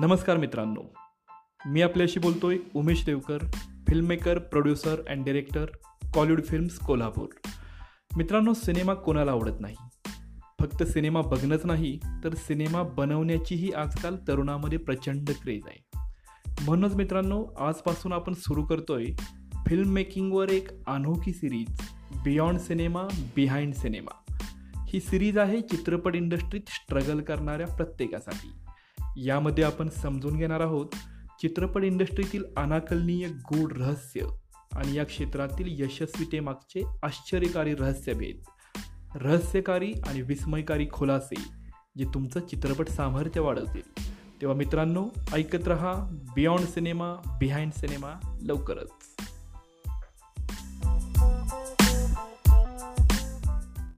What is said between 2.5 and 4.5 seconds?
Umesh Devkar filmmaker